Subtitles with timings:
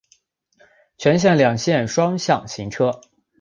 [0.97, 3.01] 全线两线双向行车。